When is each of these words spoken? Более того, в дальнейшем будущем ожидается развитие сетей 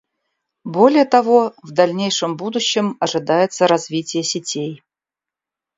Более 0.63 1.05
того, 1.05 1.53
в 1.61 1.69
дальнейшем 1.73 2.35
будущем 2.35 2.97
ожидается 2.99 3.67
развитие 3.67 4.23
сетей 4.23 4.81